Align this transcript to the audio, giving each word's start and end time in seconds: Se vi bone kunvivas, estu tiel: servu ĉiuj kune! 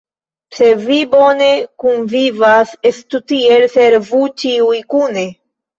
Se 0.59 0.69
vi 0.85 0.97
bone 1.11 1.49
kunvivas, 1.83 2.75
estu 2.93 3.25
tiel: 3.35 3.71
servu 3.79 4.27
ĉiuj 4.43 4.85
kune! 4.97 5.31